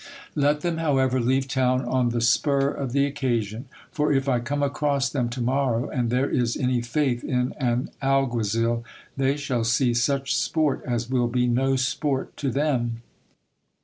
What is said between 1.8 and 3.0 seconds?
on the spur of